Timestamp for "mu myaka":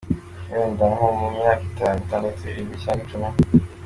1.17-1.63